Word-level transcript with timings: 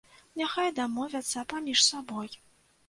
Няхай 0.41 0.71
дамовяцца 0.79 1.47
паміж 1.55 1.87
сабой. 1.91 2.29